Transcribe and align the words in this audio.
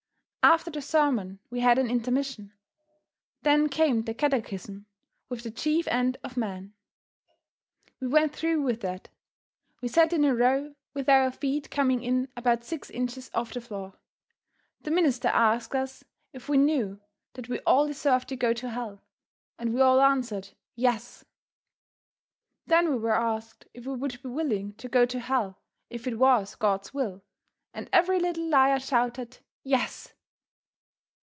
After 0.43 0.71
the 0.71 0.81
sermon 0.81 1.37
we 1.51 1.59
had 1.59 1.77
an 1.77 1.87
intermission. 1.87 2.51
Then 3.43 3.69
came 3.69 4.01
the 4.01 4.13
catechism 4.15 4.87
with 5.29 5.43
the 5.43 5.51
chief 5.51 5.87
end 5.87 6.17
of 6.23 6.35
man. 6.35 6.73
We 7.99 8.07
went 8.07 8.33
through 8.35 8.63
with 8.63 8.81
that. 8.81 9.09
We 9.81 9.87
sat 9.87 10.13
in 10.13 10.25
a 10.25 10.33
row 10.33 10.73
with 10.95 11.07
our 11.09 11.31
feet 11.31 11.69
coming 11.69 12.01
in 12.01 12.27
about 12.35 12.63
six 12.63 12.89
inches 12.89 13.29
of 13.35 13.53
the 13.53 13.61
floor. 13.61 13.93
The 14.81 14.89
minister 14.89 15.27
asked 15.27 15.75
us 15.75 16.03
if 16.33 16.49
we 16.49 16.57
knew 16.57 16.99
that 17.33 17.47
we 17.47 17.59
all 17.59 17.85
deserved 17.85 18.27
to 18.29 18.35
go 18.35 18.51
to 18.51 18.71
hell, 18.71 18.99
and 19.59 19.71
we 19.75 19.79
all 19.79 20.01
answered 20.01 20.49
"Yes." 20.73 21.23
Then 22.65 22.89
we 22.89 22.97
were 22.97 23.11
asked 23.15 23.67
if 23.75 23.85
we 23.85 23.93
would 23.93 24.19
be 24.23 24.29
willing 24.29 24.73
to 24.77 24.89
go 24.89 25.05
to 25.05 25.19
hell 25.19 25.59
if 25.91 26.07
it 26.07 26.17
was 26.17 26.55
God's 26.55 26.95
will, 26.95 27.21
and 27.75 27.87
every 27.93 28.19
little 28.19 28.49
liar 28.49 28.79
shouted 28.79 29.37
"Yes." 29.63 30.15